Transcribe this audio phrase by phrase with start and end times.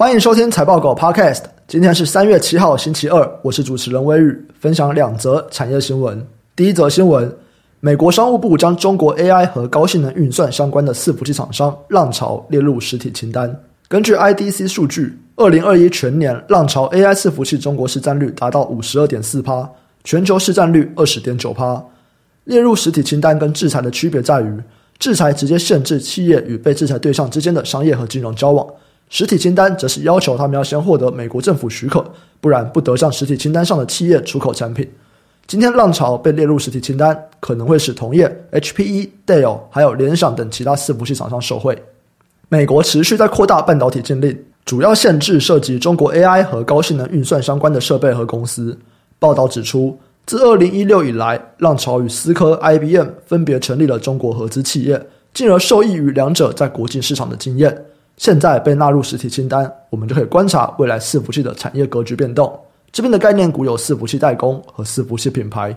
[0.00, 1.42] 欢迎收听财报狗 Podcast。
[1.68, 3.38] 今天是三月七号，星期二。
[3.42, 6.26] 我是主持人威宇，分享两则产业新闻。
[6.56, 7.30] 第一则新闻：
[7.80, 13.54] 美国商务部将中国 AI 和高性能运算相关的伺服器厂商浪潮列入实体清单。
[13.88, 19.68] 根据 IDC 数据，二零二一全年浪潮 AI 伺服器中国市占率达到五十二点四趴，
[20.02, 21.78] 全球市占率二十点九趴。
[22.44, 24.58] 列入实体清单跟制裁的区别在于，
[24.98, 28.66] 制裁直接限制企业与被制裁对象之间的商业和金融交往。
[29.10, 32.02] 实体清单则是要求他们要先获得美国政府许可，
[32.40, 34.88] 不然不得向实体清单上的企业出口产品。
[35.48, 41.76] 今天浪潮被列入实体清单，可能会使同业 HPE、Dell 还有联想等其他伺服器厂商受惠。
[42.48, 48.78] 美国持续在扩大半导体禁令，主要限制涉及中国 AI 和高性能运算相关的设备和公司。
[49.18, 55.04] 报道指出，自2016以来，浪潮与思科、IBM 分别成立了中国合资企业，
[55.34, 57.86] 进而受益于两者在国际市场的经验。
[58.20, 62.54] 现在被纳入实体清单，我们就可以观察未来伺服器的产业格局变动。
[62.92, 65.74] 这边的概念股有伺服器代工和伺服器品牌。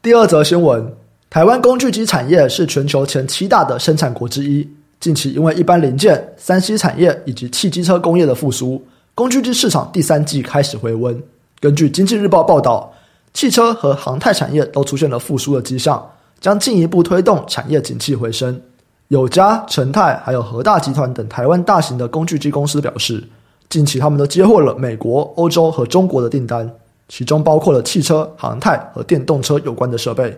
[0.00, 0.94] 第二则新闻，
[1.28, 4.70] 台湾工具机产业是全球前七大的生产国之一。
[5.00, 8.80] 近期因为一般零件、三 C 产业以及汽机车工业的复苏，
[9.12, 11.20] 工具机市场第三季开始回温。
[11.58, 12.94] 根据经济日报报道，
[13.34, 16.08] 汽车和航太产业都出现了复苏的迹象，
[16.40, 18.60] 将进一步推动产业景气回升。
[19.08, 23.22] 友嘉、成泰还有和大集团等台湾大型的工具机公司表示，
[23.68, 26.68] 近期他们都接获了美国、欧洲和中国的订单，
[27.08, 30.36] 其中包括了汽车、航太和电动车有关的设备。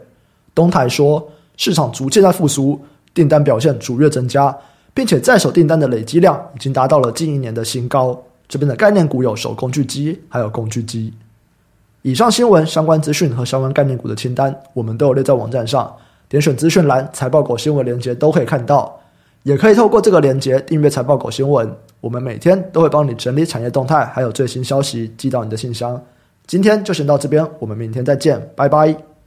[0.55, 2.79] 东台说，市场逐渐在复苏，
[3.15, 4.55] 订单表现逐月增加，
[4.93, 8.23] 并且在手订单的累积量已经达到了近一年的新高。
[8.47, 11.15] 这边的概念股有手工具机，还有工具机。
[12.03, 15.91] 以上新闻相关资讯和相关概念股的清单，我们都有列在网站上。
[16.29, 19.01] 点选资讯栏，财报狗新闻连接都可以看到，
[19.45, 21.71] 也可以透过这个连接订阅财报狗新闻。
[22.01, 26.01] 我们每天都会帮你整理产业动态，还有最新消息寄到你的信箱。
[26.47, 29.18] 今天就先到这边，我们明天再见，拜拜。